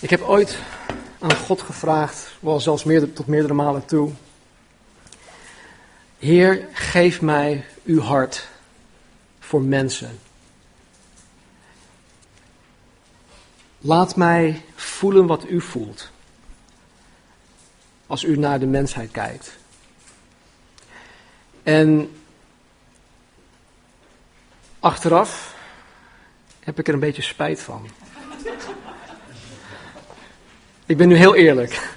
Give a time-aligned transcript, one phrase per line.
[0.00, 0.58] Ik heb ooit
[1.18, 4.12] aan God gevraagd, wel zelfs meerdere, tot meerdere malen toe.
[6.18, 8.48] Heer, geef mij uw hart
[9.38, 10.18] voor mensen.
[13.78, 16.10] Laat mij voelen wat u voelt.
[18.06, 19.58] Als u naar de mensheid kijkt.
[21.62, 22.16] En
[24.80, 25.56] achteraf
[26.60, 27.88] heb ik er een beetje spijt van.
[30.90, 31.90] Ik ben nu heel eerlijk.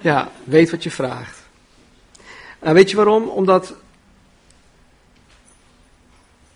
[0.00, 1.38] Ja, weet wat je vraagt.
[2.58, 3.28] En weet je waarom?
[3.28, 3.74] Omdat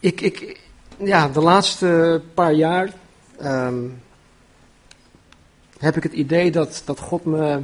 [0.01, 0.61] ik, ik
[0.99, 2.93] ja, de laatste paar jaar
[3.39, 3.85] ehm,
[5.79, 7.63] heb ik het idee dat, dat God me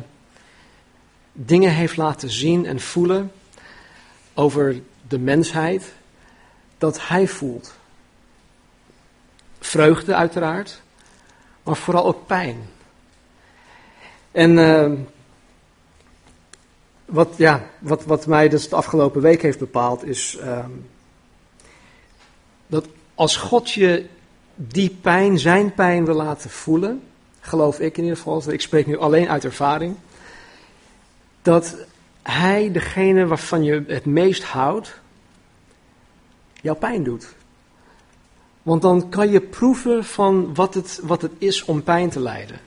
[1.32, 3.32] dingen heeft laten zien en voelen
[4.34, 5.92] over de mensheid,
[6.78, 7.74] dat Hij voelt.
[9.60, 10.82] Vreugde uiteraard,
[11.62, 12.80] maar vooral ook pijn.
[14.32, 14.92] En uh,
[17.04, 20.64] wat, ja, wat, wat mij dus de afgelopen week heeft bepaald is uh,
[22.66, 24.06] dat als God je
[24.54, 27.02] die pijn, zijn pijn wil laten voelen,
[27.40, 29.96] geloof ik in ieder geval, ik spreek nu alleen uit ervaring,
[31.42, 31.76] dat
[32.22, 35.00] Hij, degene waarvan je het meest houdt,
[36.60, 37.34] jouw pijn doet.
[38.62, 42.60] Want dan kan je proeven van wat het, wat het is om pijn te lijden.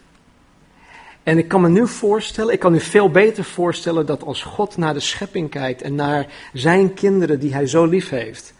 [1.25, 4.77] En ik kan me nu voorstellen, ik kan me veel beter voorstellen dat als God
[4.77, 8.53] naar de schepping kijkt en naar zijn kinderen die hij zo lief heeft,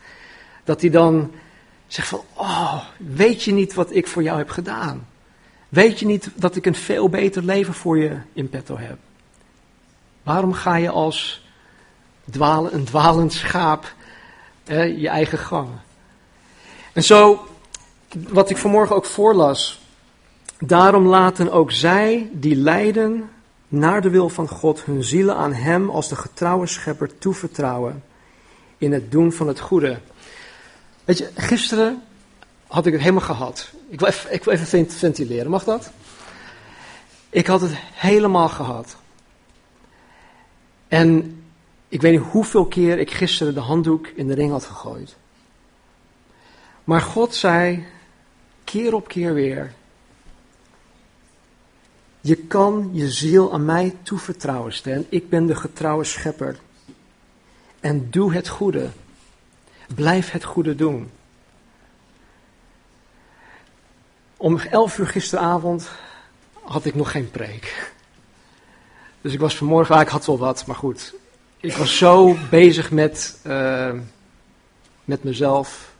[0.63, 1.31] dat hij dan
[1.87, 5.07] zegt van, oh, weet je niet wat ik voor jou heb gedaan?
[5.69, 8.97] Weet je niet dat ik een veel beter leven voor je in petto heb?
[10.23, 11.45] Waarom ga je als
[12.25, 13.93] een dwalend schaap
[14.97, 15.69] je eigen gang?
[16.93, 17.47] En zo,
[18.29, 19.84] wat ik vanmorgen ook voorlas,
[20.59, 23.29] Daarom laten ook zij die lijden
[23.67, 28.03] naar de wil van God hun zielen aan Hem als de getrouwe schepper toevertrouwen
[28.77, 29.99] in het doen van het goede.
[31.05, 32.03] Weet je, gisteren
[32.67, 33.71] had ik het helemaal gehad.
[33.89, 35.91] Ik wil even, ik wil even ventileren, mag dat?
[37.29, 38.97] Ik had het helemaal gehad.
[40.87, 41.39] En
[41.87, 45.15] ik weet niet hoeveel keer ik gisteren de handdoek in de ring had gegooid.
[46.83, 47.85] Maar God zei
[48.63, 49.73] keer op keer weer:
[52.25, 55.05] je kan je ziel aan mij toevertrouwen, Stan.
[55.09, 56.59] Ik ben de getrouwe schepper.
[57.79, 58.89] En doe het goede.
[59.95, 61.11] Blijf het goede doen.
[64.37, 65.89] Om elf uur gisteravond
[66.63, 67.91] had ik nog geen preek.
[69.21, 71.13] Dus ik was vanmorgen, ah, ik had wel wat, maar goed.
[71.59, 73.93] Ik was zo bezig met, uh,
[75.03, 75.93] met mezelf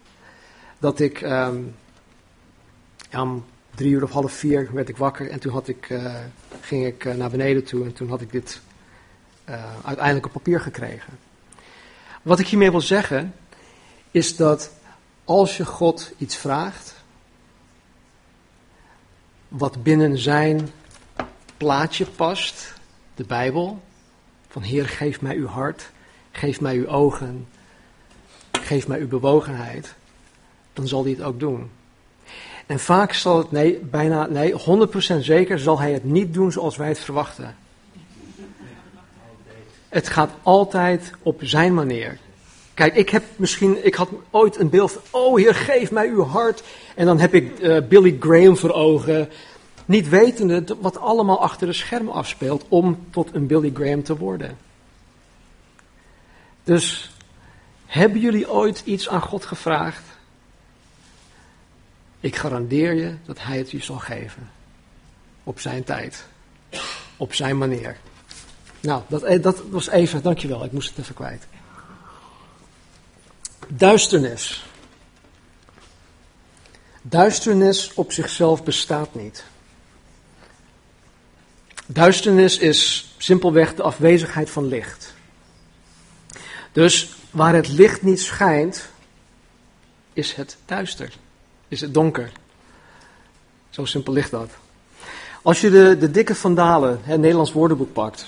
[0.80, 1.76] dat ik um,
[3.76, 6.16] drie uur of half vier werd ik wakker en toen had ik, uh,
[6.62, 8.62] ging ik uh, naar beneden toe en toen had ik dit
[9.50, 11.14] uh, uiteindelijk op papier gekregen.
[12.22, 13.34] Wat ik hiermee wil zeggen
[14.12, 14.72] is dat
[15.24, 17.04] als je God iets vraagt,
[19.48, 20.70] wat binnen zijn
[21.58, 22.74] plaatje past,
[23.16, 23.82] de Bijbel,
[24.48, 25.92] van Heer geef mij uw hart,
[26.32, 27.48] geef mij uw ogen,
[28.52, 29.96] geef mij uw bewogenheid,
[30.74, 31.70] dan zal hij het ook doen.
[32.66, 34.56] En vaak zal het, nee, bijna, nee, 100%
[35.20, 37.56] zeker zal hij het niet doen zoals wij het verwachten.
[39.90, 42.18] Het gaat altijd op zijn manier.
[42.74, 46.24] Kijk, ik heb misschien, ik had ooit een beeld van, oh Heer, geef mij uw
[46.24, 46.64] hart.
[46.96, 49.30] En dan heb ik uh, Billy Graham voor ogen.
[49.86, 54.58] Niet wetende wat allemaal achter de schermen afspeelt om tot een Billy Graham te worden.
[56.64, 57.12] Dus,
[57.86, 60.04] hebben jullie ooit iets aan God gevraagd?
[62.26, 64.52] Ik garandeer je dat hij het je zal geven.
[65.44, 66.26] Op zijn tijd.
[67.18, 67.98] Op zijn manier.
[68.80, 71.48] Nou, dat, eh, dat was even, dankjewel, ik moest het even kwijt.
[73.68, 74.66] Duisternis.
[77.02, 79.46] Duisternis op zichzelf bestaat niet.
[81.86, 85.14] Duisternis is simpelweg de afwezigheid van licht.
[86.72, 88.90] Dus waar het licht niet schijnt,
[90.14, 91.24] is het duister
[91.68, 92.32] is het donker.
[93.70, 94.50] Zo simpel ligt dat.
[95.42, 98.28] Als je de, de dikke vandalen, Nederlands woordenboek pakt,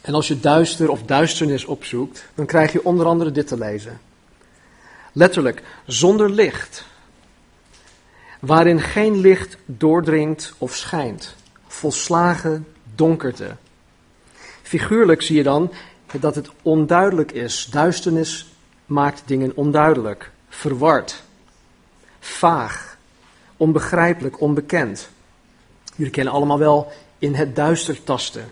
[0.00, 4.00] en als je duister of duisternis opzoekt, dan krijg je onder andere dit te lezen.
[5.12, 6.84] Letterlijk, zonder licht,
[8.40, 11.34] waarin geen licht doordringt of schijnt,
[11.66, 13.56] volslagen donkerte.
[14.62, 15.72] Figuurlijk zie je dan
[16.20, 17.68] dat het onduidelijk is.
[17.70, 18.46] Duisternis
[18.86, 21.22] maakt dingen onduidelijk, verward
[22.20, 22.96] vaag,
[23.56, 25.08] onbegrijpelijk, onbekend.
[25.96, 28.44] Jullie kennen allemaal wel in het duister tasten.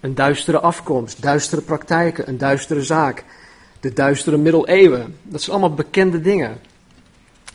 [0.00, 3.24] Een duistere afkomst, duistere praktijken, een duistere zaak,
[3.80, 5.18] de duistere middeleeuwen.
[5.22, 6.60] Dat zijn allemaal bekende dingen.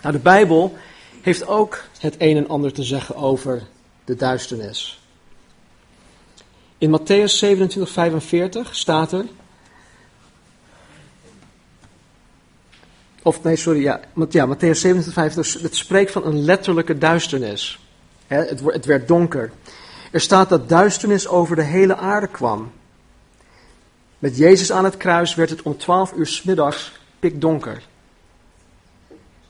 [0.02, 0.78] Nou, de Bijbel
[1.22, 3.64] heeft ook het een en ander te zeggen over
[4.06, 5.02] de duisternis.
[6.78, 9.26] In Matthäus 27, 45 staat er.
[13.24, 14.00] Of nee, sorry, ja,
[14.30, 17.80] ja Matthäus 27, 50, het spreekt van een letterlijke duisternis.
[18.28, 19.52] het, het werd donker.
[20.12, 22.72] Er staat dat duisternis over de hele aarde kwam.
[24.20, 27.82] Met Jezus aan het kruis werd het om 12 uur s middags pikdonker.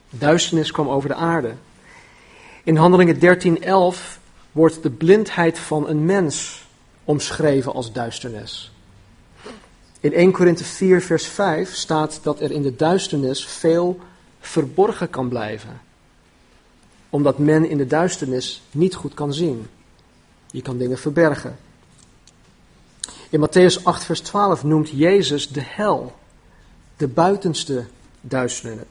[0.09, 1.53] Duisternis kwam over de aarde.
[2.63, 4.19] In Handelingen 13:11
[4.51, 6.67] wordt de blindheid van een mens
[7.03, 8.71] omschreven als duisternis.
[10.01, 13.99] In 1 Korinthe 4 vers 5 staat dat er in de duisternis veel
[14.39, 15.81] verborgen kan blijven.
[17.09, 19.67] Omdat men in de duisternis niet goed kan zien.
[20.51, 21.57] Je kan dingen verbergen.
[23.29, 26.15] In Matthäus 8 vers 12 noemt Jezus de hel,
[26.97, 27.85] de buitenste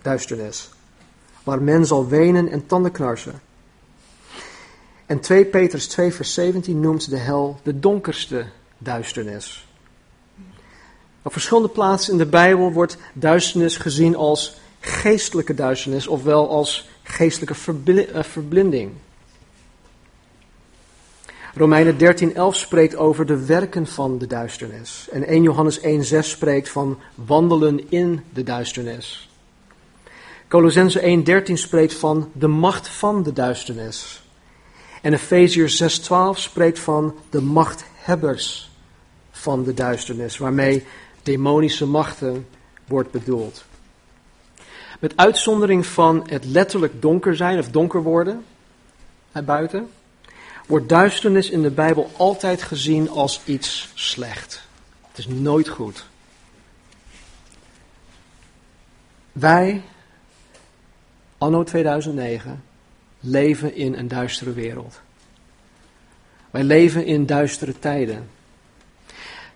[0.02, 0.68] duisternis,
[1.42, 3.40] waar men zal wenen en tandenknarsen.
[5.06, 8.46] En 2 Petrus 2 vers 17 noemt de hel de donkerste
[8.78, 9.67] duisternis.
[11.28, 17.54] Op verschillende plaatsen in de Bijbel wordt duisternis gezien als geestelijke duisternis, ofwel als geestelijke
[18.12, 18.92] eh, verblinding.
[21.54, 25.08] Romeinen 13:11 spreekt over de werken van de duisternis.
[25.10, 29.30] En 1 Johannes 1:6 spreekt van wandelen in de duisternis.
[30.48, 34.22] Colossense 1:13 spreekt van de macht van de duisternis.
[35.02, 38.70] En Efeziërs 6:12 spreekt van de machthebbers
[39.30, 40.84] van de duisternis, waarmee
[41.28, 42.46] demonische machten
[42.86, 43.64] wordt bedoeld.
[45.00, 48.44] Met uitzondering van het letterlijk donker zijn of donker worden
[49.44, 49.88] buiten,
[50.66, 54.62] wordt duisternis in de Bijbel altijd gezien als iets slecht.
[55.08, 56.06] Het is nooit goed.
[59.32, 59.82] Wij,
[61.38, 62.62] anno 2009,
[63.20, 65.00] leven in een duistere wereld.
[66.50, 68.30] Wij leven in duistere tijden.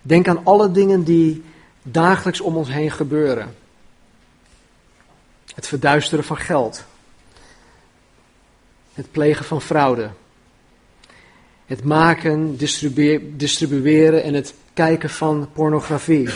[0.03, 1.43] Denk aan alle dingen die
[1.83, 3.57] dagelijks om ons heen gebeuren.
[5.55, 6.85] Het verduisteren van geld.
[8.93, 10.11] Het plegen van fraude.
[11.67, 12.57] Het maken,
[13.37, 16.29] distribueren en het kijken van pornografie.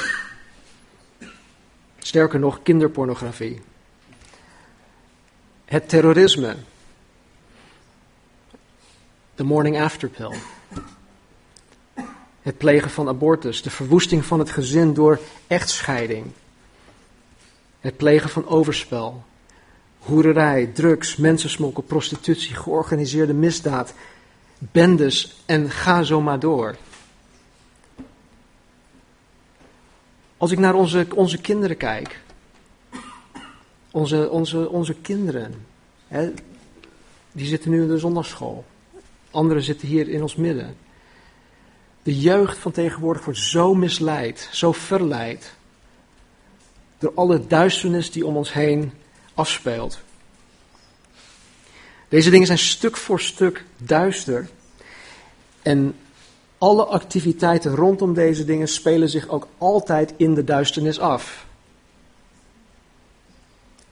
[1.98, 3.60] Sterker nog, kinderpornografie.
[5.64, 6.56] Het terrorisme.
[9.34, 10.34] De morning after pill.
[12.46, 16.26] Het plegen van abortus, de verwoesting van het gezin door echtscheiding.
[17.80, 19.24] Het plegen van overspel,
[19.98, 23.94] hoererij, drugs, mensensmokkel, prostitutie, georganiseerde misdaad,
[24.58, 26.76] bendes en ga zo maar door.
[30.36, 32.20] Als ik naar onze, onze kinderen kijk,
[33.90, 35.66] onze, onze, onze kinderen,
[36.08, 36.32] hè,
[37.32, 38.64] die zitten nu in de zondagschool.
[39.30, 40.85] Anderen zitten hier in ons midden.
[42.06, 45.54] De jeugd van tegenwoordig wordt zo misleid, zo verleid.
[46.98, 48.92] Door alle duisternis die om ons heen
[49.34, 49.98] afspeelt.
[52.08, 54.48] Deze dingen zijn stuk voor stuk duister.
[55.62, 55.96] En
[56.58, 61.46] alle activiteiten rondom deze dingen spelen zich ook altijd in de duisternis af.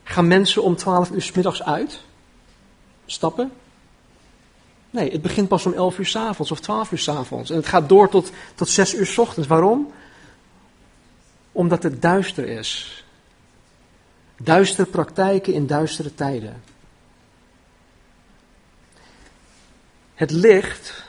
[0.03, 2.01] Gaan mensen om 12 uur middags uit?
[3.07, 3.53] Stappen?
[4.95, 7.51] Nee, het begint pas om 11 uur s avonds of 12 uur s avonds.
[7.51, 9.49] En het gaat door tot, tot 6 uur s ochtends.
[9.49, 9.93] Waarom?
[11.53, 13.05] Omdat het duister is.
[14.37, 16.63] Duistere praktijken in duistere tijden.
[20.15, 21.05] Het licht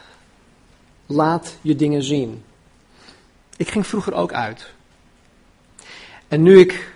[1.06, 2.44] laat je dingen zien.
[3.58, 4.72] Ik ging vroeger ook uit.
[6.28, 6.94] En nu ik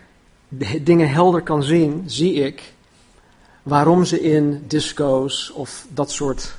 [0.82, 2.74] dingen helder kan zien, zie ik
[3.64, 6.58] waarom ze in disco's of dat soort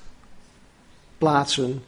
[1.21, 1.85] plaatsen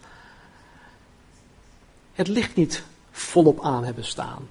[2.13, 4.49] het licht niet volop aan hebben staan.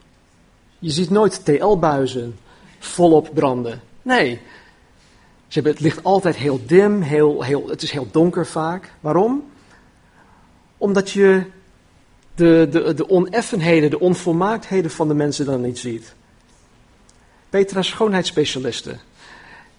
[0.79, 2.39] Je ziet nooit TL-buizen
[2.79, 3.81] volop branden.
[4.01, 4.39] Nee,
[5.47, 8.93] ze hebben het licht altijd heel dim, heel, heel, het is heel donker vaak.
[8.99, 9.51] Waarom?
[10.77, 11.45] Omdat je
[12.35, 16.15] de, de, de oneffenheden, de onvolmaaktheden van de mensen dan niet ziet.
[17.49, 18.99] Petra schoonheidsspecialisten.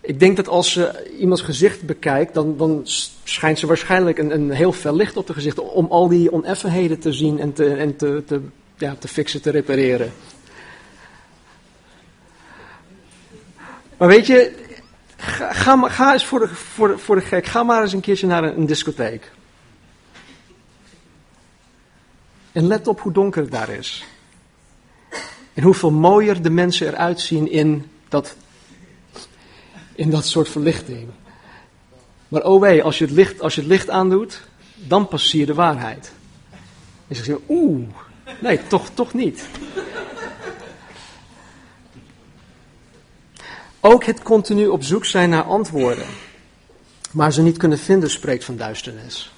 [0.04, 2.82] Ik denk dat als ze iemands gezicht bekijkt, dan, dan
[3.24, 6.98] schijnt ze waarschijnlijk een, een heel fel licht op de gezicht om al die oneffenheden
[6.98, 8.40] te zien en te, en te,
[8.76, 10.12] ja, te fixen, te repareren.
[13.96, 14.52] Maar weet je,
[15.16, 18.44] ga, ga, eens voor de, voor, voor de gek, ga maar eens een keertje naar
[18.44, 19.30] een, een discotheek.
[22.52, 24.04] En let op hoe donker het daar is.
[25.54, 28.36] En hoeveel mooier de mensen eruit zien in dat,
[29.94, 31.08] in dat soort verlichting.
[32.28, 34.42] Maar oh wee, als je het licht, als je het licht aandoet,
[34.74, 36.12] dan pas je de waarheid.
[37.08, 37.88] En ze zeggen, oeh,
[38.40, 39.48] nee, toch, toch niet.
[43.80, 46.06] Ook het continu op zoek zijn naar antwoorden,
[47.10, 49.32] maar ze niet kunnen vinden, spreekt van duisternis.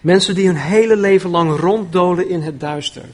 [0.00, 3.04] Mensen die hun hele leven lang ronddolen in het duister.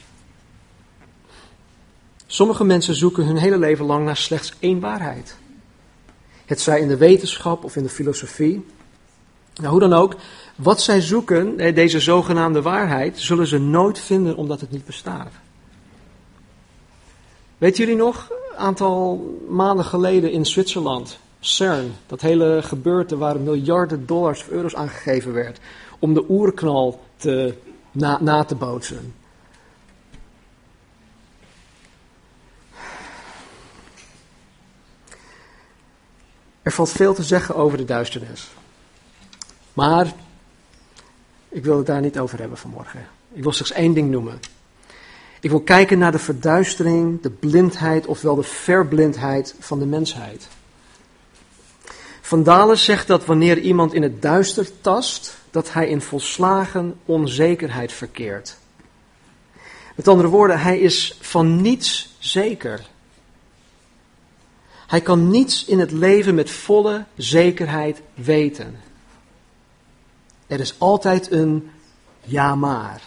[2.27, 5.37] Sommige mensen zoeken hun hele leven lang naar slechts één waarheid.
[6.53, 8.65] Het zij in de wetenschap of in de filosofie.
[9.55, 10.15] Nou, hoe dan ook,
[10.57, 15.33] wat zij zoeken, deze zogenaamde waarheid, zullen ze nooit vinden omdat het niet bestaat.
[17.59, 24.07] Weet jullie nog, een aantal maanden geleden in Zwitserland, CERN, dat hele gebeurte waar miljarden
[24.07, 25.61] dollars of euro's aangegeven werd
[25.99, 27.55] om de oerknal te,
[27.93, 29.15] na, na te bootsen.
[36.63, 38.51] Er valt veel te zeggen over de duisternis.
[39.73, 40.13] Maar
[41.49, 43.07] ik wil het daar niet over hebben vanmorgen.
[43.33, 44.41] Ik wil slechts één ding noemen.
[45.41, 50.49] Ik wil kijken naar de verduistering, de blindheid, ofwel de verblindheid van de mensheid.
[52.21, 57.93] Van Dalen zegt dat wanneer iemand in het duister tast, dat hij in volslagen onzekerheid
[57.93, 58.57] verkeert.
[59.95, 62.81] Met andere woorden, hij is van niets zeker.
[64.93, 68.81] Hij kan niets in het leven met volle zekerheid weten.
[70.47, 71.71] Er is altijd een
[72.21, 73.03] ja maar.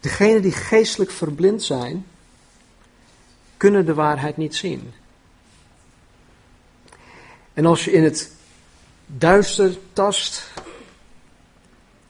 [0.00, 2.06] Degenen die geestelijk verblind zijn,
[3.56, 4.92] kunnen de waarheid niet zien.
[7.52, 8.32] En als je in het
[9.06, 10.50] duister tast,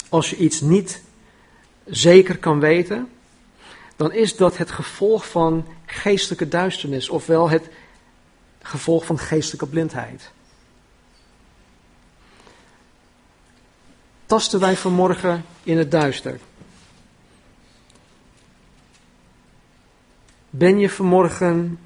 [0.09, 1.03] als je iets niet
[1.85, 3.12] zeker kan weten,
[4.03, 7.69] dan is dat het gevolg van geestelijke duisternis, ofwel het
[8.63, 10.31] gevolg van geestelijke blindheid.
[14.27, 16.41] Tasten wij vanmorgen in het duister?
[20.51, 21.79] Ben je vanmorgen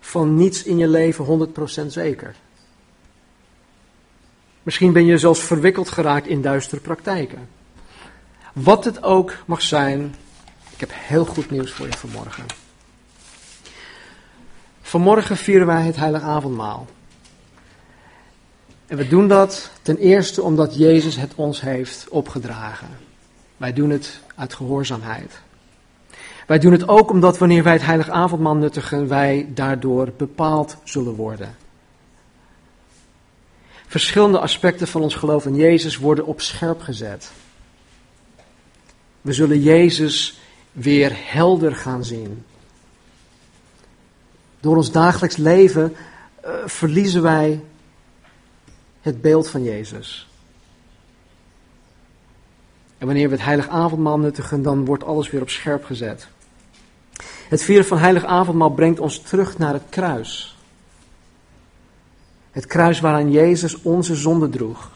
[0.00, 1.50] van niets in je leven
[1.82, 2.36] 100% zeker?
[4.62, 7.55] Misschien ben je zelfs verwikkeld geraakt in duistere praktijken.
[8.62, 10.14] Wat het ook mag zijn,
[10.72, 12.44] ik heb heel goed nieuws voor je vanmorgen.
[14.82, 16.86] Vanmorgen vieren wij het Heilige Avondmaal.
[18.86, 22.88] En we doen dat ten eerste omdat Jezus het ons heeft opgedragen.
[23.56, 25.40] Wij doen het uit gehoorzaamheid.
[26.46, 31.14] Wij doen het ook omdat wanneer wij het heilige avondmaal nuttigen, wij daardoor bepaald zullen
[31.14, 31.56] worden.
[33.86, 37.30] Verschillende aspecten van ons geloof in Jezus worden op scherp gezet.
[39.26, 40.38] We zullen Jezus
[40.72, 42.44] weer helder gaan zien.
[44.60, 45.96] Door ons dagelijks leven
[46.44, 47.60] uh, verliezen wij
[49.00, 50.28] het beeld van Jezus.
[52.98, 56.28] En wanneer we het heilig avondmaal nuttigen, dan wordt alles weer op scherp gezet.
[57.48, 60.56] Het vieren van heilig avondmaal brengt ons terug naar het kruis.
[62.50, 64.90] Het kruis waaraan Jezus onze zonde droeg.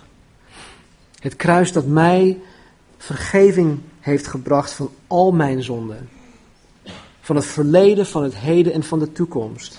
[1.21, 2.41] Het kruis dat mij
[2.99, 6.09] vergeving heeft gebracht van al mijn zonden.
[7.21, 9.78] Van het verleden, van het heden en van de toekomst.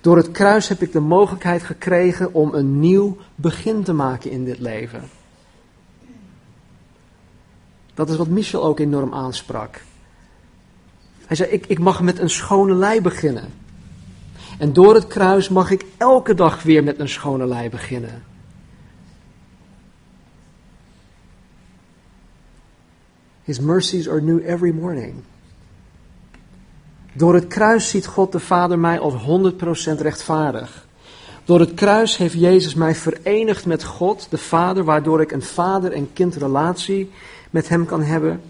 [0.00, 4.44] Door het kruis heb ik de mogelijkheid gekregen om een nieuw begin te maken in
[4.44, 5.02] dit leven.
[7.94, 9.82] Dat is wat Michel ook enorm aansprak.
[11.26, 13.52] Hij zei, ik, ik mag met een schone lei beginnen.
[14.58, 18.22] En door het kruis mag ik elke dag weer met een schone lei beginnen.
[23.44, 25.14] His mercies are new every morning.
[27.12, 30.86] Door het kruis ziet God de Vader mij als 100% rechtvaardig.
[31.44, 35.92] Door het kruis heeft Jezus mij verenigd met God, de Vader, waardoor ik een vader-
[35.92, 37.10] en kindrelatie
[37.50, 38.42] met Hem kan hebben.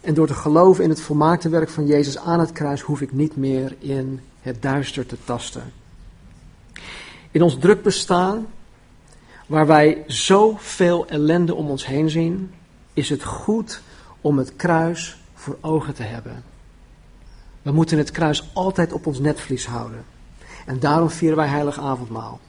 [0.00, 3.12] En door te geloven in het volmaakte werk van Jezus aan het kruis hoef ik
[3.12, 5.72] niet meer in het duister te tasten.
[7.30, 8.46] In ons druk bestaan,
[9.46, 12.54] waar wij zoveel ellende om ons heen zien,
[12.92, 13.80] is het goed
[14.20, 16.44] om het kruis voor ogen te hebben.
[17.62, 20.04] We moeten het kruis altijd op ons netvlies houden.
[20.66, 22.40] En daarom vieren wij Heilig Avondmaal.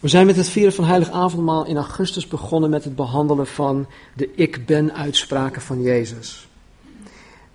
[0.00, 3.86] We zijn met het vieren van Heilig Avondmaal in augustus begonnen met het behandelen van
[4.14, 6.48] de Ik Ben uitspraken van Jezus.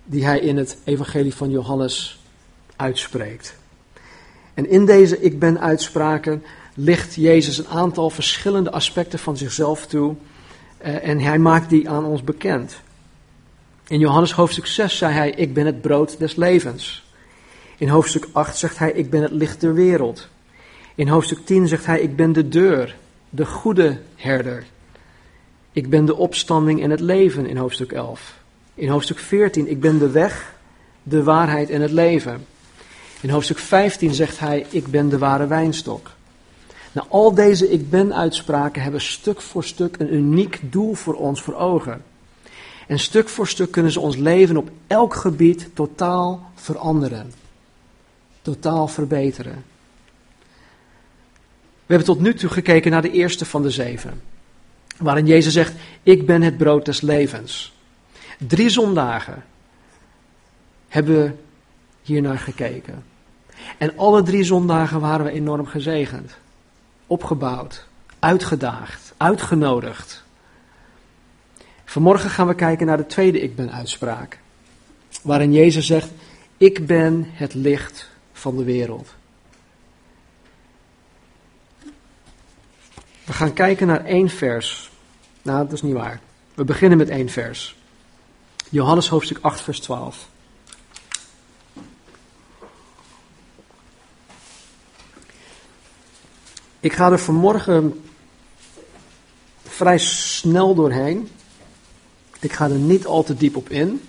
[0.04, 2.22] Die hij in het Evangelie van Johannes
[2.76, 3.54] uitspreekt.
[4.54, 6.42] En in deze ik ben uitspraken
[6.80, 10.14] licht Jezus een aantal verschillende aspecten van zichzelf toe
[10.78, 12.80] eh, en hij maakt die aan ons bekend.
[13.88, 17.04] In Johannes hoofdstuk 6 zei hij, ik ben het brood des levens.
[17.76, 20.28] In hoofdstuk 8 zegt hij, ik ben het licht der wereld.
[20.94, 22.96] In hoofdstuk 10 zegt hij, ik ben de deur,
[23.30, 24.64] de goede herder.
[25.72, 28.34] Ik ben de opstanding en het leven in hoofdstuk 11.
[28.74, 30.54] In hoofdstuk 14, ik ben de weg,
[31.02, 32.46] de waarheid en het leven.
[33.20, 36.16] In hoofdstuk 15 zegt hij, ik ben de ware wijnstok.
[36.98, 41.42] Nou, al deze ik ben uitspraken hebben stuk voor stuk een uniek doel voor ons
[41.42, 42.04] voor ogen.
[42.86, 47.32] En stuk voor stuk kunnen ze ons leven op elk gebied totaal veranderen.
[48.42, 49.64] Totaal verbeteren.
[51.86, 54.20] We hebben tot nu toe gekeken naar de eerste van de zeven.
[54.96, 57.76] Waarin Jezus zegt, ik ben het brood des levens.
[58.38, 59.44] Drie zondagen
[60.88, 61.32] hebben we
[62.02, 63.04] hier naar gekeken.
[63.78, 66.36] En alle drie zondagen waren we enorm gezegend.
[67.10, 67.86] Opgebouwd,
[68.18, 70.24] uitgedaagd, uitgenodigd.
[71.84, 74.38] Vanmorgen gaan we kijken naar de tweede ik ben uitspraak.
[75.22, 76.10] Waarin Jezus zegt,
[76.56, 79.14] ik ben het licht van de wereld.
[83.24, 84.90] We gaan kijken naar één vers.
[85.42, 86.20] Nou, dat is niet waar.
[86.54, 87.76] We beginnen met één vers.
[88.68, 90.28] Johannes hoofdstuk 8, vers 12.
[96.80, 98.04] Ik ga er vanmorgen
[99.62, 101.28] vrij snel doorheen.
[102.40, 104.02] Ik ga er niet al te diep op in.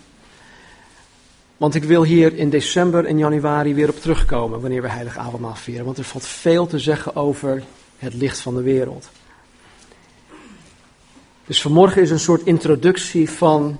[1.57, 5.55] Want ik wil hier in december en januari weer op terugkomen wanneer we Heilig Avondmaal
[5.55, 5.85] vieren.
[5.85, 7.63] Want er valt veel te zeggen over
[7.97, 9.09] het licht van de wereld.
[11.45, 13.77] Dus vanmorgen is een soort introductie van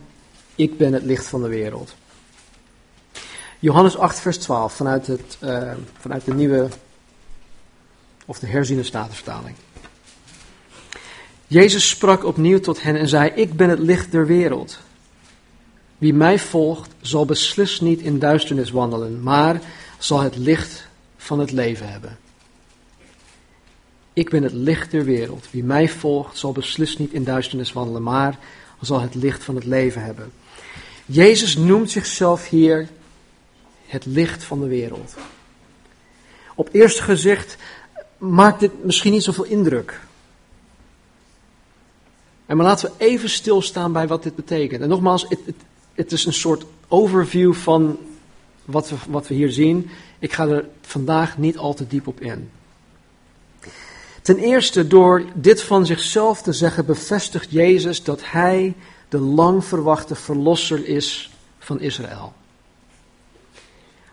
[0.56, 1.96] ik ben het licht van de wereld.
[3.60, 6.68] Johannes 8, vers 12 vanuit, het, uh, vanuit de nieuwe
[8.30, 9.56] of de herziene statenvertaling.
[11.48, 14.80] Jezus sprak opnieuw tot hen en zei: Ik ben het licht der wereld.
[15.98, 19.62] Wie mij volgt, zal beslist niet in duisternis wandelen, maar
[19.98, 20.88] zal het licht
[21.18, 22.18] van het leven hebben.
[24.14, 25.48] Ik ben het licht der wereld.
[25.52, 28.40] Wie mij volgt, zal beslist niet in duisternis wandelen, maar
[28.82, 30.32] zal het licht van het leven hebben.
[31.06, 32.90] Jezus noemt zichzelf hier
[33.86, 35.16] het licht van de wereld.
[36.56, 37.58] Op eerste gezicht
[38.20, 40.00] maakt dit misschien niet zoveel indruk.
[42.46, 44.82] En maar laten we even stilstaan bij wat dit betekent.
[44.82, 45.56] En nogmaals, het, het,
[45.94, 47.98] het is een soort overview van
[48.66, 49.90] wat we, wat we hier zien.
[50.20, 52.50] Ik ga er vandaag niet al te diep op in.
[54.22, 58.76] Ten eerste, door dit van zichzelf te zeggen, bevestigt Jezus dat hij
[59.10, 62.34] de lang verwachte verlosser is van Israël.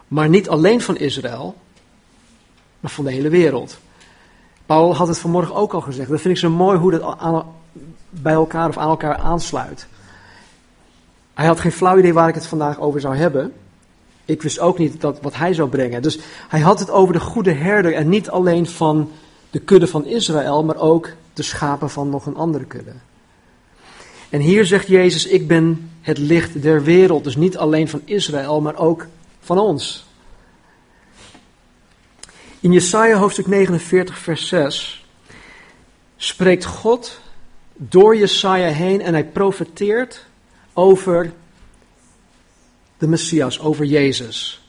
[0.09, 1.57] Maar niet alleen van Israël,
[2.81, 3.79] maar van de hele wereld.
[4.67, 6.09] Paul had het vanmorgen ook al gezegd.
[6.09, 7.45] Dat vind ik zo mooi hoe dat aan,
[8.11, 9.87] bij elkaar of aan elkaar aansluit.
[11.35, 13.53] Hij had geen flauw idee waar ik het vandaag over zou hebben.
[14.25, 16.03] Ik wist ook niet dat, wat hij zou brengen.
[16.03, 19.11] Dus hij had het over de goede herder en niet alleen van
[19.51, 22.93] de kudde van Israël, maar ook de schapen van nog een andere kudde.
[24.29, 27.25] En hier zegt Jezus, ik ben het licht der wereld.
[27.25, 29.07] Dus niet alleen van Israël, maar ook
[29.41, 30.06] van ons.
[32.61, 35.05] In Jesaja hoofdstuk 49, vers 6
[36.17, 37.21] spreekt God
[37.73, 40.27] door Jesaja heen en hij profeteert
[40.73, 41.33] over
[42.99, 44.69] de Messias, over Jezus.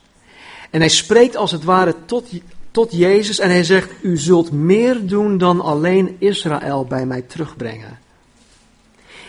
[0.70, 2.30] En hij spreekt als het ware tot,
[2.72, 8.00] tot Jezus en hij zegt, u zult meer doen dan alleen Israël bij mij terugbrengen.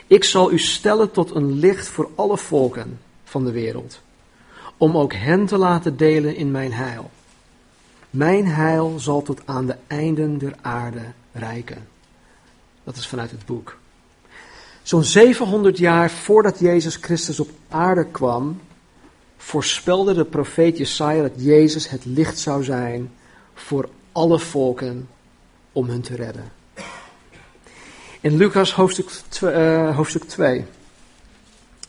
[0.07, 4.01] Ik zal u stellen tot een licht voor alle volken van de wereld,
[4.77, 7.11] om ook hen te laten delen in mijn heil.
[8.11, 11.89] Mijn heil zal tot aan de einden der aarde reiken.
[12.85, 13.79] Dat is vanuit het boek.
[14.83, 18.61] Zo'n 700 jaar voordat Jezus Christus op aarde kwam,
[19.37, 23.13] voorspelde de profeet Jesaja dat Jezus het licht zou zijn
[23.55, 25.09] voor alle volken
[25.73, 26.53] om hun te redden.
[28.21, 30.65] In Lucas hoofdstuk 2, uh, hoofdstuk 2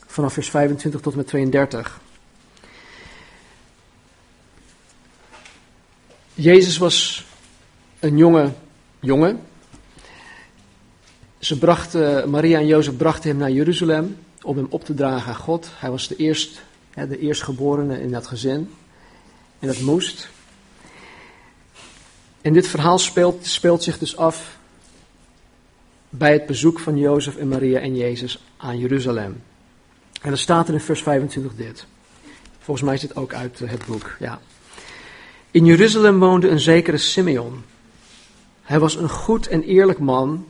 [0.07, 1.99] vanaf vers 25 tot en met 32.
[6.39, 7.25] Jezus was
[7.99, 8.51] een jonge
[8.99, 9.41] jongen.
[11.39, 15.39] Ze brachten, Maria en Jozef brachten hem naar Jeruzalem om hem op te dragen aan
[15.39, 15.69] God.
[15.73, 16.61] Hij was de, eerst,
[16.93, 18.73] de eerstgeborene in dat gezin.
[19.59, 20.29] En dat moest.
[22.41, 24.57] En dit verhaal speelt, speelt zich dus af
[26.09, 29.41] bij het bezoek van Jozef en Maria en Jezus aan Jeruzalem.
[30.21, 31.85] En er staat er in vers 25 dit.
[32.59, 34.39] Volgens mij is dit ook uit het boek, ja.
[35.51, 37.63] In Jeruzalem woonde een zekere Simeon.
[38.61, 40.45] Hij was een goed en eerlijk man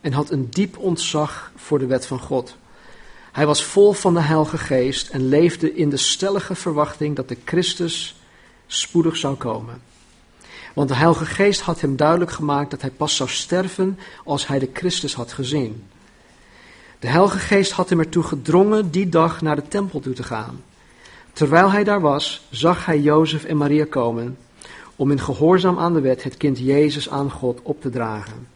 [0.00, 2.56] en had een diep ontzag voor de wet van God.
[3.32, 7.36] Hij was vol van de Heilige Geest en leefde in de stellige verwachting dat de
[7.44, 8.20] Christus
[8.66, 9.82] spoedig zou komen.
[10.74, 14.58] Want de Heilige Geest had hem duidelijk gemaakt dat hij pas zou sterven als hij
[14.58, 15.84] de Christus had gezien.
[16.98, 20.60] De Heilige Geest had hem ertoe gedrongen die dag naar de tempel toe te gaan.
[21.32, 24.36] Terwijl hij daar was, zag hij Jozef en Maria komen
[24.96, 28.46] om in gehoorzaam aan de wet het kind Jezus aan God op te dragen.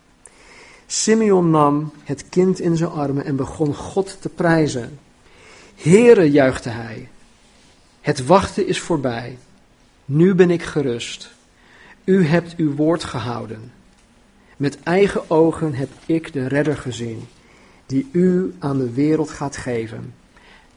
[0.87, 4.99] Simeon nam het kind in zijn armen en begon God te prijzen.
[5.75, 7.09] Heere, juichte hij,
[8.01, 9.39] het wachten is voorbij.
[10.05, 11.31] Nu ben ik gerust.
[12.05, 13.73] U hebt uw woord gehouden.
[14.57, 17.29] Met eigen ogen heb ik de redder gezien,
[17.87, 20.15] die u aan de wereld gaat geven.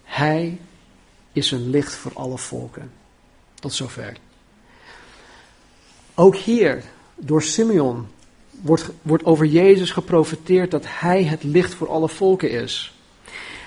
[0.04, 0.60] Hij
[1.38, 2.91] is een licht voor alle volken.
[3.60, 4.17] Tot zover.
[6.15, 6.84] Ook hier,
[7.15, 8.08] door Simeon,
[8.62, 12.93] wordt, wordt over Jezus geprofeteerd dat hij het licht voor alle volken is.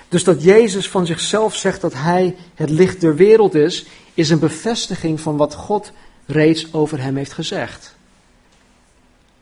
[0.09, 4.39] Dus dat Jezus van zichzelf zegt dat hij het licht der wereld is, is een
[4.39, 5.91] bevestiging van wat God
[6.25, 7.95] reeds over hem heeft gezegd.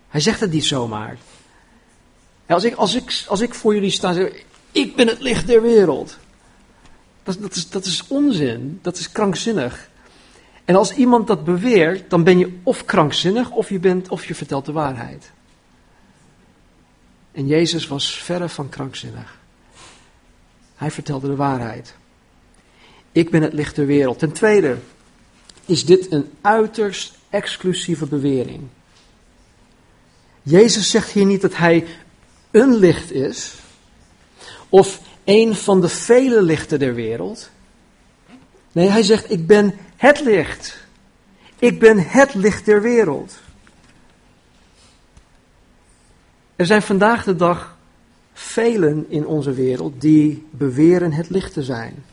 [0.09, 1.17] Hij zegt het niet zomaar.
[2.47, 5.61] Als ik, als ik, als ik voor jullie sta zeg, ik ben het licht der
[5.61, 6.17] wereld.
[7.37, 9.89] Dat, is, dat is onzin, dat is krankzinnig.
[10.65, 14.35] En als iemand dat beweert, dan ben je of krankzinnig of je, bent, of je
[14.35, 15.31] vertelt de waarheid.
[17.31, 19.37] En Jezus was verre van krankzinnig.
[20.75, 21.95] Hij vertelde de waarheid.
[23.11, 24.19] Ik ben het licht der wereld.
[24.19, 24.77] Ten tweede
[25.65, 28.61] is dit een uiterst exclusieve bewering.
[30.41, 31.85] Jezus zegt hier niet dat hij
[32.51, 33.55] een licht is,
[34.69, 37.49] of een van de vele lichten der wereld.
[38.71, 40.87] Nee, hij zegt: Ik ben het licht.
[41.59, 43.39] Ik ben het licht der wereld.
[46.55, 47.77] Er zijn vandaag de dag
[48.33, 52.03] velen in onze wereld die beweren het licht te zijn.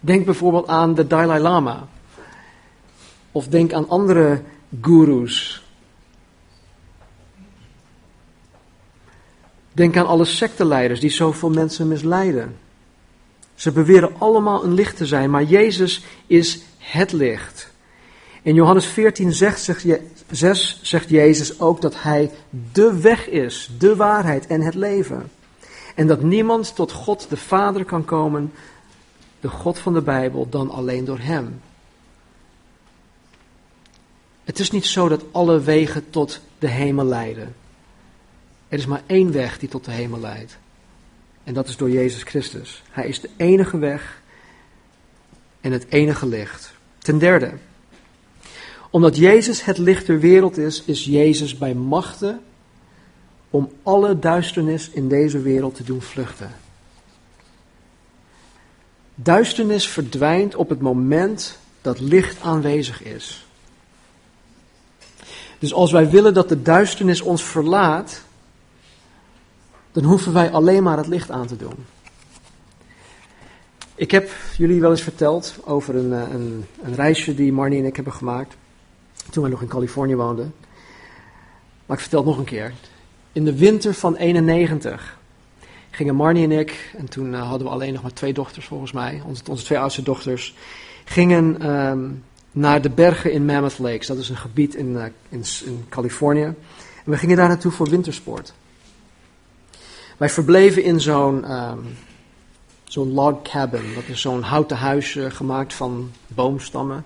[0.00, 1.88] Denk bijvoorbeeld aan de Dalai Lama.
[3.32, 4.42] Of denk aan andere
[4.80, 5.61] gurus.
[9.82, 12.56] Denk aan alle secteleiders die zoveel mensen misleiden.
[13.54, 17.70] Ze beweren allemaal een licht te zijn, maar Jezus is het licht.
[18.42, 22.30] In Johannes 14, 6 zegt Jezus ook dat Hij
[22.72, 25.30] de weg is, de waarheid en het leven.
[25.94, 28.52] En dat niemand tot God de Vader kan komen,
[29.40, 31.60] de God van de Bijbel, dan alleen door Hem.
[34.44, 37.61] Het is niet zo dat alle wegen tot de hemel leiden.
[38.72, 40.58] Er is maar één weg die tot de hemel leidt.
[41.44, 42.82] En dat is door Jezus Christus.
[42.90, 44.22] Hij is de enige weg
[45.60, 46.72] en het enige licht.
[46.98, 47.52] Ten derde,
[48.90, 52.40] omdat Jezus het licht der wereld is, is Jezus bij machten
[53.50, 56.50] om alle duisternis in deze wereld te doen vluchten.
[59.14, 63.46] Duisternis verdwijnt op het moment dat licht aanwezig is.
[65.58, 68.22] Dus als wij willen dat de duisternis ons verlaat,
[69.92, 71.74] dan hoeven wij alleen maar het licht aan te doen.
[73.94, 77.86] Ik heb jullie wel eens verteld over een, eh, een, een reisje die Marnie en
[77.86, 78.56] ik hebben gemaakt
[79.30, 80.54] toen wij nog in Californië woonden.
[81.86, 82.72] Maar ik vertel het nog een keer.
[83.32, 85.18] In de winter van 91
[85.90, 88.92] gingen Marnie en ik, en toen eh, hadden we alleen nog maar twee dochters volgens
[88.92, 90.54] mij, onze, onze twee oudste dochters,
[91.04, 92.08] gingen ehm,
[92.52, 94.06] naar de bergen in Mammoth Lakes.
[94.06, 96.44] Dat is een gebied in, uh, in, in Californië.
[97.04, 98.54] En we gingen daar naartoe voor wintersport.
[100.16, 101.96] Wij verbleven in zo'n um,
[102.84, 103.94] zo'n log cabin.
[103.94, 107.04] Dat is zo'n houten huisje gemaakt van boomstammen.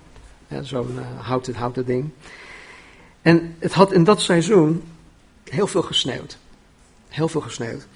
[0.61, 2.09] Zo'n uh, houten, houten ding.
[3.21, 4.83] En het had in dat seizoen
[5.43, 6.37] heel veel gesneeuwd.
[7.07, 7.87] Heel veel gesneeuwd.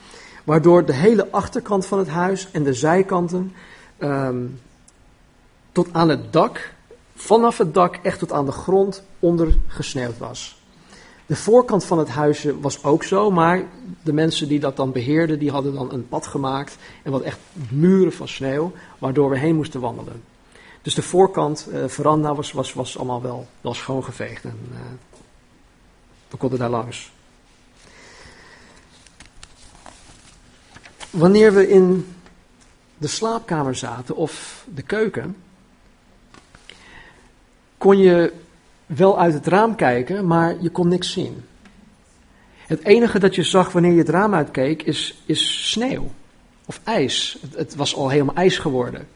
[0.44, 3.54] Waardoor de hele achterkant van het huis en de zijkanten
[4.00, 4.60] um,
[5.72, 6.74] tot aan het dak,
[7.16, 10.61] vanaf het dak echt tot aan de grond onder gesneeuwd was.
[11.32, 13.64] De voorkant van het huisje was ook zo, maar
[14.04, 17.40] de mensen die dat dan beheerden, die hadden dan een pad gemaakt en wat echt
[17.70, 20.24] muren van sneeuw, waardoor we heen moesten wandelen.
[20.82, 24.80] Dus de voorkant, uh, veranda, was, was, was allemaal wel, wel schoongeveegd en uh,
[26.30, 27.12] we konden daar langs.
[31.10, 32.16] Wanneer we in
[32.98, 35.36] de slaapkamer zaten of de keuken,
[37.78, 38.34] kon je
[38.96, 41.44] wel uit het raam kijken, maar je kon niks zien.
[42.68, 46.12] Het enige dat je zag wanneer je het raam uitkeek is, is sneeuw
[46.66, 47.38] of ijs.
[47.56, 49.08] Het, was al helemaal ijs geworden.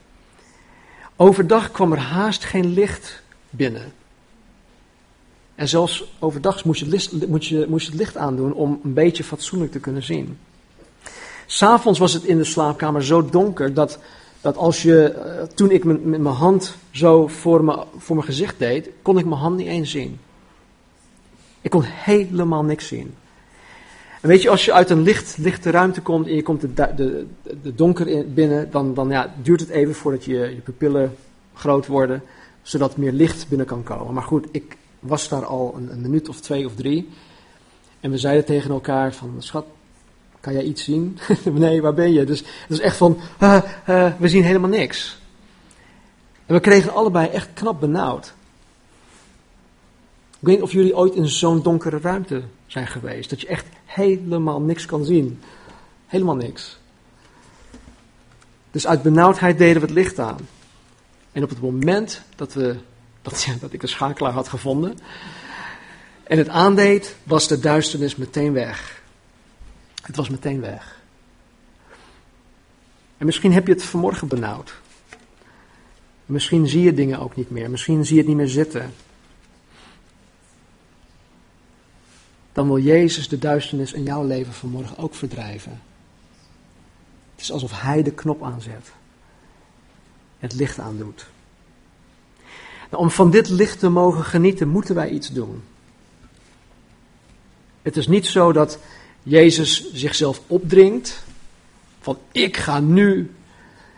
[1.16, 3.94] Overdag kwam er haast geen licht binnen.
[5.56, 9.24] En zelfs overdag moest je, moest, je, moest je het licht aandoen om een beetje
[9.24, 10.38] fatsoenlijk te kunnen zien.
[11.46, 14.00] S'avonds was het in de slaapkamer zo donker dat,
[14.46, 18.60] dat als je, eh, toen ik met, mijn hand zo voor, me, voor mijn gezicht
[18.60, 20.20] deed, kon ik mijn hand niet eens zien.
[21.62, 23.14] Ik kon helemaal niks zien.
[24.22, 26.74] En weet je, als je uit een licht, lichte ruimte komt en je komt de,
[26.74, 27.26] de,
[27.62, 31.16] de donker in, binnen, dan, dan ja, duurt het even voordat je, je pupillen
[31.54, 32.24] groot worden,
[32.62, 34.14] zodat meer licht binnen kan komen.
[34.14, 37.10] Maar goed, ik was daar al een, een minuut of twee of drie.
[38.00, 39.66] En we zeiden tegen elkaar van, schat,
[40.46, 41.20] kan jij iets zien?
[41.44, 42.24] nee, waar ben je?
[42.24, 45.18] Dus het is echt van, uh, uh, we zien helemaal niks.
[46.46, 48.34] En we kregen allebei echt knap benauwd.
[50.40, 53.30] Ik weet niet of jullie ooit in zo'n donkere ruimte zijn geweest.
[53.30, 55.42] Dat je echt helemaal niks kan zien.
[56.08, 56.80] Helemaal niks.
[58.72, 60.48] Dus uit benauwdheid deden we het licht aan.
[61.32, 62.76] En op het moment dat, we,
[63.22, 64.98] dat, dat ik een schakelaar had gevonden
[66.24, 69.04] en het aandeed, was de duisternis meteen weg.
[70.06, 71.02] Het was meteen weg.
[73.18, 74.76] En misschien heb je het vanmorgen benauwd.
[76.26, 77.70] Misschien zie je dingen ook niet meer.
[77.70, 78.94] Misschien zie je het niet meer zitten.
[82.52, 85.82] Dan wil Jezus de duisternis in jouw leven vanmorgen ook verdrijven.
[87.32, 88.92] Het is alsof Hij de knop aanzet.
[90.40, 91.26] Het licht aandoet.
[92.90, 95.64] Nou, om van dit licht te mogen genieten, moeten wij iets doen.
[97.82, 98.80] Het is niet zo dat
[99.26, 101.24] Jezus zichzelf opdringt.
[102.02, 103.32] Van ik ga nu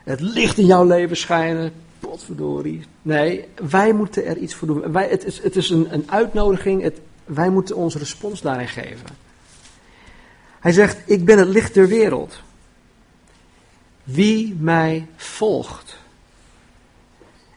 [0.03, 1.73] het licht in jouw leven schijnen.
[1.99, 2.81] Potverdorie.
[3.01, 4.91] Nee, wij moeten er iets voor doen.
[4.91, 6.81] Wij, het is, het is een, een uitnodiging.
[6.81, 9.07] Het, wij moeten onze respons daarin geven.
[10.59, 12.35] Hij zegt: Ik ben het licht der wereld.
[14.03, 15.97] Wie mij volgt.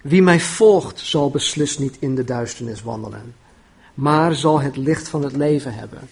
[0.02, 3.34] Wie mij volgt zal beslist niet in de duisternis wandelen,
[3.94, 6.08] maar zal het licht van het leven hebben.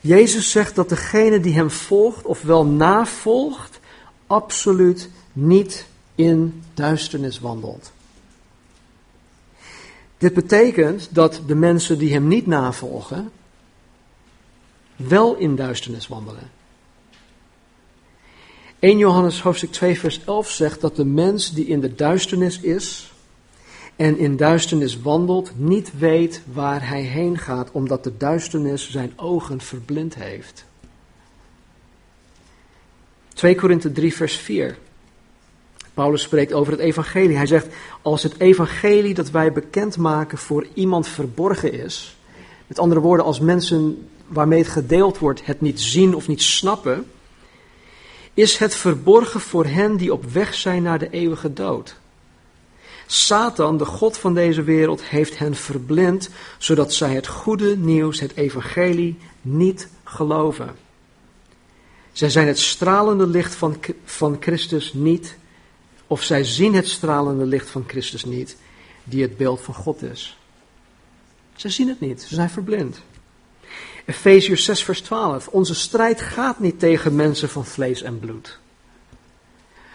[0.00, 3.80] Jezus zegt dat degene die hem volgt, ofwel navolgt,
[4.26, 7.92] absoluut niet in duisternis wandelt.
[10.18, 13.30] Dit betekent dat de mensen die hem niet navolgen,
[14.96, 16.50] wel in duisternis wandelen.
[18.78, 23.09] 1 Johannes hoofdstuk 2 vers 11 zegt dat de mens die in de duisternis is
[24.00, 29.60] en in duisternis wandelt, niet weet waar hij heen gaat, omdat de duisternis zijn ogen
[29.60, 30.64] verblind heeft.
[33.34, 34.78] 2 Korinthe 3 vers 4.
[35.94, 37.36] Paulus spreekt over het evangelie.
[37.36, 37.66] Hij zegt,
[38.02, 42.16] als het evangelie dat wij bekendmaken voor iemand verborgen is,
[42.66, 47.06] met andere woorden, als mensen waarmee het gedeeld wordt het niet zien of niet snappen,
[48.34, 51.98] is het verborgen voor hen die op weg zijn naar de eeuwige dood.
[53.12, 58.36] Satan, de God van deze wereld, heeft hen verblind, zodat zij het goede nieuws, het
[58.36, 60.76] evangelie, niet geloven.
[62.12, 65.36] Zij zijn het stralende licht van, van Christus niet,
[66.06, 68.56] of zij zien het stralende licht van Christus niet,
[69.04, 70.38] die het beeld van God is.
[71.56, 73.00] Zij zien het niet, ze zijn verblind.
[74.06, 75.48] Efeziërs 6, vers 12.
[75.48, 78.58] Onze strijd gaat niet tegen mensen van vlees en bloed,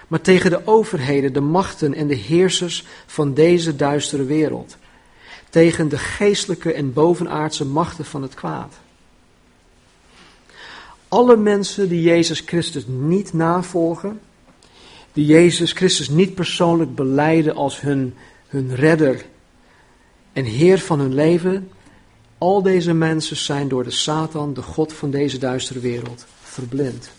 [0.08, 4.78] maar tegen de overheden, de machten en de heersers van deze duistere wereld.
[5.50, 8.74] Tegen de geestelijke en bovenaardse machten van het kwaad.
[11.08, 14.20] Alle mensen die Jezus Christus niet navolgen,
[15.14, 18.14] die Jezus Christus niet persoonlijk beleiden als hun,
[18.48, 19.26] hun redder
[20.34, 21.70] en Heer van hun leven,
[22.38, 27.12] al deze mensen zijn door de Satan, de God van deze duistere wereld, verblind.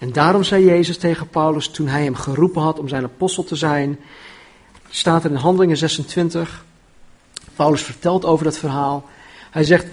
[0.00, 3.56] En daarom zei Jezus tegen Paulus toen hij hem geroepen had om zijn apostel te
[3.56, 3.98] zijn,
[4.88, 6.64] staat er in Handelingen 26,
[7.54, 9.08] Paulus vertelt over dat verhaal.
[9.50, 9.86] Hij zegt,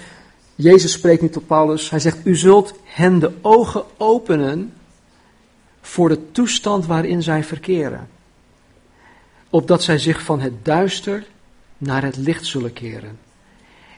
[0.56, 4.74] Jezus spreekt niet tot Paulus, hij zegt, u zult hen de ogen openen
[5.82, 8.10] voor de toestand waarin zij verkeren.
[9.50, 11.26] Opdat zij zich van het duister
[11.78, 13.20] naar het licht zullen keren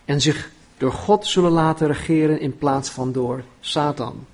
[0.05, 4.25] en zich door God zullen laten regeren in plaats van door Satan.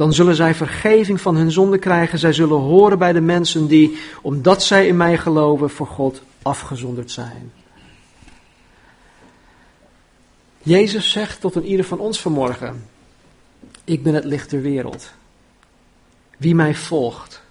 [0.00, 2.18] Dan zullen zij vergeving van hun zonde krijgen.
[2.18, 7.10] Zij zullen horen bij de mensen die, omdat zij in mij geloven, voor God afgezonderd
[7.10, 7.52] zijn.
[10.62, 12.88] Jezus zegt tot een ieder van ons vanmorgen:
[13.84, 15.10] Ik ben het licht der wereld.
[16.36, 17.42] Wie mij volgt,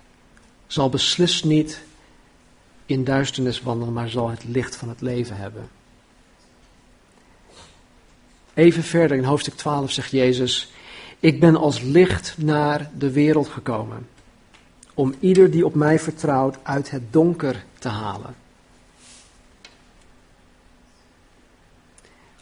[0.68, 1.82] zal beslist niet
[2.86, 5.70] in duisternis wandelen, maar zal het licht van het leven hebben.
[8.54, 10.72] Even verder in hoofdstuk 12 zegt Jezus:
[11.20, 14.08] Ik ben als licht naar de wereld gekomen.
[14.94, 18.36] Om ieder die op mij vertrouwt uit het donker te halen.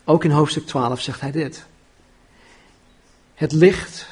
[0.04, 1.66] Ook in hoofdstuk 12 zegt hij dit.
[3.34, 4.08] Het licht,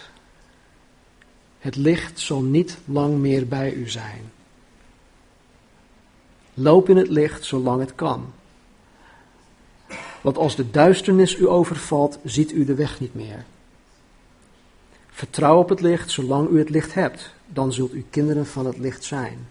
[1.59, 4.31] het licht zal niet lang meer bij u zijn.
[6.53, 8.33] Loop in het licht zolang het kan.
[10.21, 13.45] Want als de duisternis u overvalt, ziet u de weg niet meer.
[15.15, 18.77] Vertrouw op het licht zolang u het licht hebt, dan zult u kinderen van het
[18.77, 19.47] licht zijn.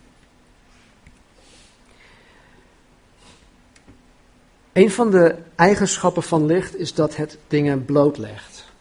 [4.73, 8.73] Een van de eigenschappen van licht is dat het dingen blootlegt.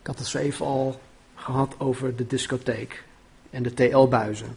[0.00, 1.00] Ik had het zo even al
[1.34, 3.04] gehad over de discotheek
[3.50, 4.56] en de TL-buizen.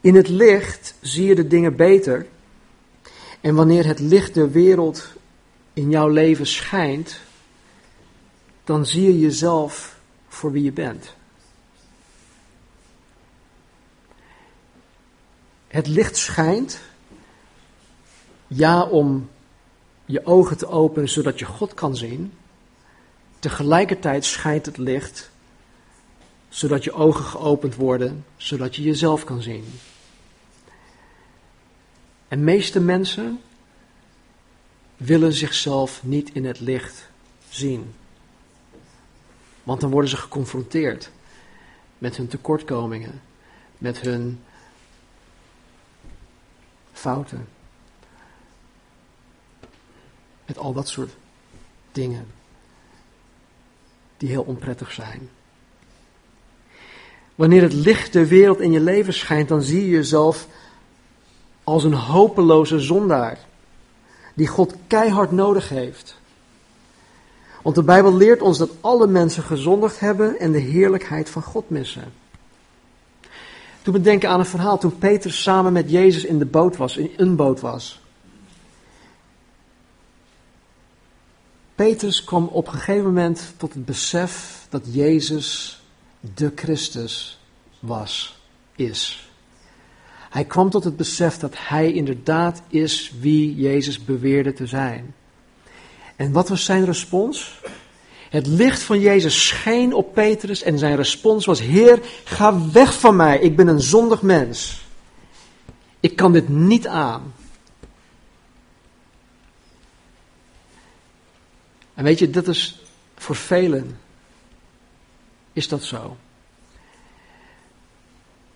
[0.00, 2.26] In het licht zie je de dingen beter.
[3.40, 5.08] En wanneer het licht der wereld
[5.72, 7.20] in jouw leven schijnt,
[8.64, 9.94] dan zie je jezelf
[10.36, 11.14] voor wie je bent.
[15.66, 16.80] Het licht schijnt,
[18.46, 19.30] ja, om
[20.04, 22.32] je ogen te openen zodat je God kan zien.
[23.38, 25.30] Tegelijkertijd schijnt het licht
[26.48, 29.64] zodat je ogen geopend worden, zodat je jezelf kan zien.
[32.28, 33.40] En meeste mensen
[34.96, 37.08] willen zichzelf niet in het licht
[37.48, 37.94] zien.
[39.66, 41.10] Want dan worden ze geconfronteerd
[41.98, 43.22] met hun tekortkomingen,
[43.78, 44.40] met hun
[46.92, 47.48] fouten.
[50.46, 51.16] Met al dat soort
[51.92, 52.26] dingen
[54.16, 55.30] die heel onprettig zijn.
[57.34, 60.46] Wanneer het licht der wereld in je leven schijnt, dan zie je jezelf
[61.64, 63.38] als een hopeloze zondaar
[64.34, 66.20] die God keihard nodig heeft.
[67.66, 71.70] Want de Bijbel leert ons dat alle mensen gezondigd hebben en de heerlijkheid van God
[71.70, 72.12] missen.
[73.82, 76.96] Toen we denken aan een verhaal toen Peter samen met Jezus in de boot was,
[76.96, 78.00] in een boot was.
[81.74, 85.80] Petrus kwam op een gegeven moment tot het besef dat Jezus
[86.34, 87.40] de Christus
[87.78, 88.40] was,
[88.76, 89.30] is.
[90.30, 95.14] Hij kwam tot het besef dat hij inderdaad is wie Jezus beweerde te zijn.
[96.16, 97.60] En wat was zijn respons?
[98.30, 103.16] Het licht van Jezus scheen op Petrus en zijn respons was: Heer, ga weg van
[103.16, 104.84] mij, ik ben een zondig mens.
[106.00, 107.34] Ik kan dit niet aan.
[111.94, 112.80] En weet je, dat is
[113.16, 113.98] voor velen
[115.52, 116.16] is dat zo.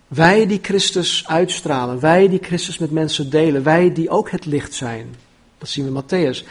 [0.07, 4.73] Wij die Christus uitstralen, wij die Christus met mensen delen, wij die ook het licht
[4.73, 5.15] zijn.
[5.57, 6.47] Dat zien we in Matthäus.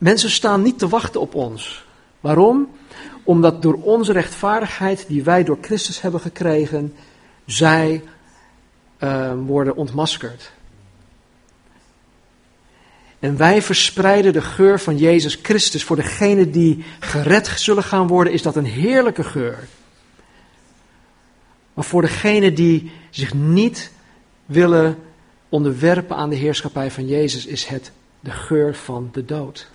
[0.00, 1.84] Mensen staan niet te wachten op ons.
[2.20, 2.70] Waarom?
[3.22, 6.94] Omdat door onze rechtvaardigheid die wij door Christus hebben gekregen,
[7.46, 8.02] zij
[8.98, 10.52] uh, worden ontmaskerd.
[13.18, 15.84] En wij verspreiden de geur van Jezus Christus.
[15.84, 19.58] Voor degenen die gered zullen gaan worden, is dat een heerlijke geur.
[21.74, 23.92] Maar voor degenen die zich niet
[24.46, 24.98] willen
[25.48, 29.70] onderwerpen aan de heerschappij van Jezus, is het de geur van de dood.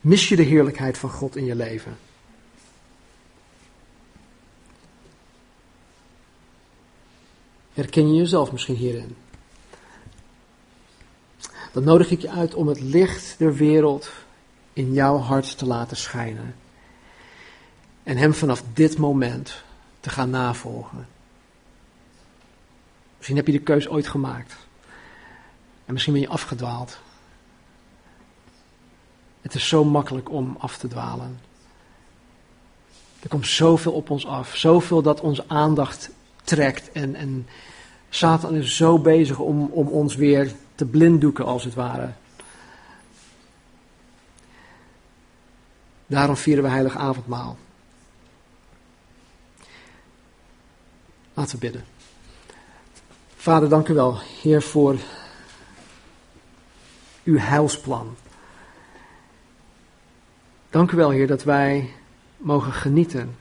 [0.00, 1.98] Mis je de heerlijkheid van God in je leven?
[7.72, 9.16] Herken je jezelf misschien hierin?
[11.72, 14.10] Dan nodig ik je uit om het licht der wereld
[14.72, 16.54] in jouw hart te laten schijnen.
[18.02, 19.62] En Hem vanaf dit moment
[20.00, 21.08] te gaan navolgen.
[23.16, 24.56] Misschien heb je de keus ooit gemaakt.
[25.84, 26.98] En misschien ben je afgedwaald.
[29.40, 31.40] Het is zo makkelijk om af te dwalen.
[33.20, 34.56] Er komt zoveel op ons af.
[34.56, 36.10] Zoveel dat onze aandacht
[36.44, 36.92] trekt.
[36.92, 37.46] En, en
[38.08, 42.12] Satan is zo bezig om, om ons weer te blinddoeken, als het ware.
[46.06, 47.56] Daarom vieren we heilig avondmaal.
[51.34, 51.84] Laten we bidden.
[53.36, 54.96] Vader, dank u wel, Heer, voor
[57.24, 58.16] uw heilsplan.
[60.70, 61.90] Dank u wel, Heer, dat wij
[62.36, 63.36] mogen genieten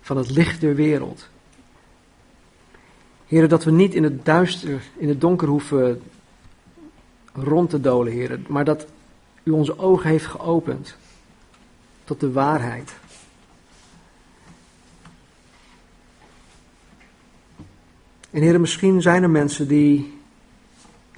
[0.00, 1.28] van het licht der wereld.
[3.26, 6.02] Heer, dat we niet in het duister, in het donker hoeven
[7.32, 8.86] rond te dolen, Heer, maar dat
[9.42, 10.96] u onze ogen heeft geopend
[12.04, 12.94] tot de waarheid.
[18.30, 20.20] En heren, misschien zijn er mensen die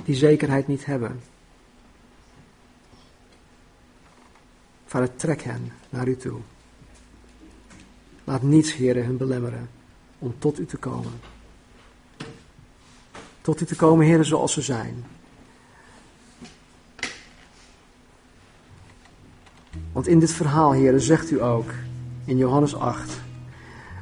[0.04, 1.20] die zekerheid niet hebben.
[4.94, 6.38] Vader, trek hen naar u toe.
[8.24, 9.68] Laat niets, heren, hun belemmeren
[10.18, 11.12] om tot u te komen.
[13.40, 15.04] Tot u te komen, heren, zoals ze zijn.
[19.92, 21.70] Want in dit verhaal, heren, zegt u ook
[22.24, 23.20] in Johannes 8,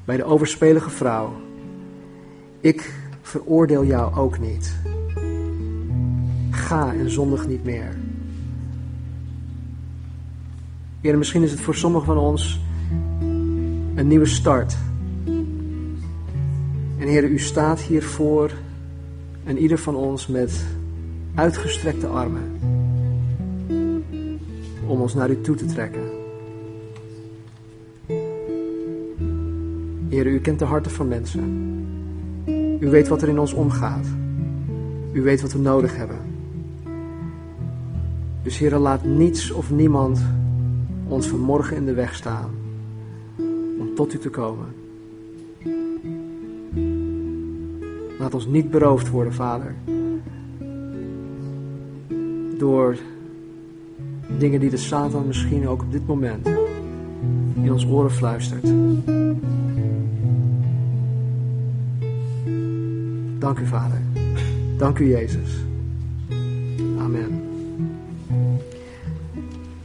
[0.04, 1.40] bij de overspelige vrouw,
[2.60, 4.76] ik veroordeel jou ook niet.
[6.50, 8.11] Ga en zondig niet meer.
[11.02, 12.60] Heren, misschien is het voor sommigen van ons
[13.94, 14.76] een nieuwe start.
[16.98, 18.50] En Heer, u staat hier voor
[19.44, 20.64] en ieder van ons met
[21.34, 22.42] uitgestrekte armen
[24.86, 26.02] om ons naar u toe te trekken.
[30.08, 31.40] Heer, u kent de harten van mensen.
[32.80, 34.06] U weet wat er in ons omgaat.
[35.12, 36.18] U weet wat we nodig hebben.
[38.42, 40.22] Dus Heer, laat niets of niemand
[41.12, 42.50] ons vanmorgen in de weg staan
[43.78, 44.66] om tot u te komen.
[48.18, 49.74] Laat ons niet beroofd worden, Vader,
[52.58, 52.96] door
[54.38, 56.46] dingen die de Satan misschien ook op dit moment
[57.54, 58.64] in ons oren fluistert.
[63.38, 64.00] Dank u, Vader.
[64.76, 65.71] Dank u, Jezus.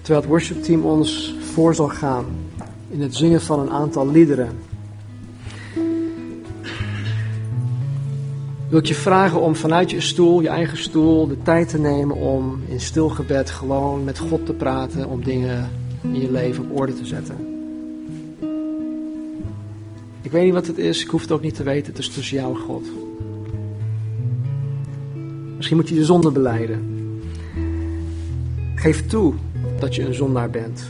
[0.07, 2.25] Terwijl het worshipteam ons voor zal gaan
[2.89, 4.49] in het zingen van een aantal liederen,
[8.69, 12.15] wil ik je vragen om vanuit je stoel, je eigen stoel, de tijd te nemen
[12.15, 15.69] om in stil gebed gewoon met God te praten, om dingen
[16.01, 17.35] in je leven op orde te zetten.
[20.21, 22.09] Ik weet niet wat het is, ik hoef het ook niet te weten, het is
[22.09, 22.85] tussen jou en God.
[25.55, 26.95] Misschien moet je de zonde beleiden.
[28.75, 29.33] Geef toe
[29.79, 30.83] dat je een zondaar bent.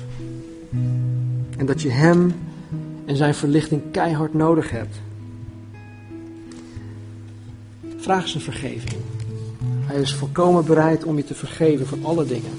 [1.58, 2.34] En dat je Hem
[3.06, 5.02] en Zijn verlichting keihard nodig hebt.
[7.98, 9.02] Vraag zijn vergeving.
[9.80, 12.52] Hij is volkomen bereid om je te vergeven voor alle dingen.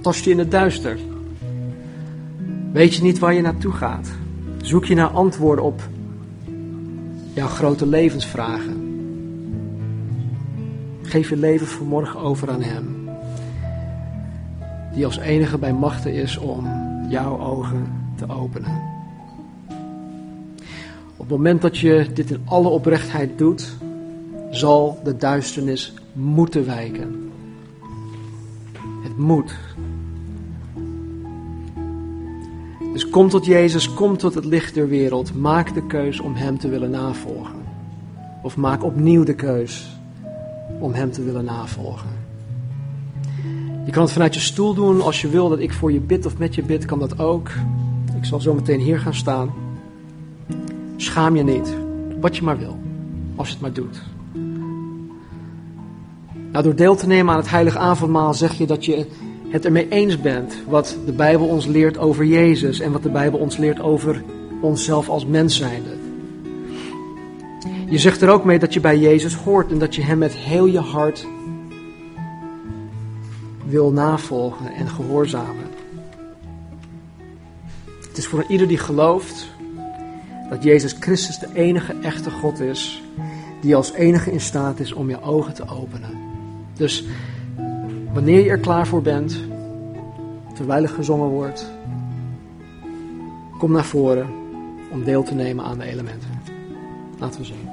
[0.00, 0.98] Tast je in het duister.
[2.72, 4.08] Weet je niet waar je naartoe gaat.
[4.62, 5.82] Zoek je naar antwoorden op
[7.34, 8.86] jouw grote levensvragen.
[11.02, 12.97] Geef je leven vanmorgen over aan Hem.
[14.94, 16.66] Die als enige bij machten is om
[17.08, 17.86] jouw ogen
[18.16, 18.80] te openen.
[21.16, 23.76] Op het moment dat je dit in alle oprechtheid doet,
[24.50, 27.30] zal de duisternis moeten wijken.
[29.02, 29.56] Het moet.
[32.92, 35.34] Dus kom tot Jezus, kom tot het licht der wereld.
[35.34, 37.58] Maak de keus om Hem te willen navolgen.
[38.42, 39.98] Of maak opnieuw de keus
[40.80, 42.27] om Hem te willen navolgen.
[43.88, 46.26] Je kan het vanuit je stoel doen als je wil dat ik voor je bid
[46.26, 47.50] of met je bid, kan dat ook.
[48.16, 49.52] Ik zal zo meteen hier gaan staan.
[50.96, 51.76] Schaam je niet,
[52.20, 52.78] wat je maar wil,
[53.36, 54.02] als je het maar doet.
[56.52, 59.06] Nou, door deel te nemen aan het heilige avondmaal zeg je dat je
[59.48, 63.38] het ermee eens bent wat de Bijbel ons leert over Jezus en wat de Bijbel
[63.38, 64.22] ons leert over
[64.60, 65.96] onszelf als mens zijnde.
[67.88, 70.34] Je zegt er ook mee dat je bij Jezus hoort en dat je Hem met
[70.34, 71.26] heel je hart
[73.68, 75.66] wil navolgen en gehoorzamen.
[78.08, 79.46] Het is voor ieder die gelooft
[80.50, 83.02] dat Jezus Christus de enige echte God is,
[83.60, 86.18] die als enige in staat is om je ogen te openen.
[86.74, 87.04] Dus
[88.12, 89.40] wanneer je er klaar voor bent,
[90.54, 91.70] terwijl er gezongen wordt,
[93.58, 94.28] kom naar voren
[94.90, 96.28] om deel te nemen aan de elementen.
[97.18, 97.67] Laten we zingen.